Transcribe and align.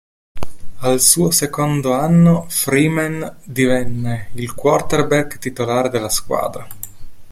Al 0.77 0.99
suo 0.99 1.29
secondo 1.29 1.93
anno, 1.93 2.47
Freeman 2.49 3.37
divenne 3.43 4.29
il 4.33 4.55
quarterback 4.55 5.37
titolare 5.37 5.89
della 5.89 6.09
squadra. 6.09 6.67